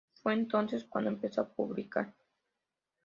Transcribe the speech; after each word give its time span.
Fue 0.23 0.33
entonces 0.33 0.85
cuando 0.85 1.11
empezó 1.11 1.41
a 1.41 1.47
publicar. 1.49 2.11